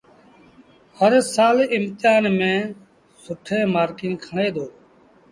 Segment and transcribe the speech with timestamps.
[0.97, 2.71] هرسآل امتهآݩ ميݩ
[3.23, 4.65] سيٚٺين مآرڪيٚݩ کڻي دو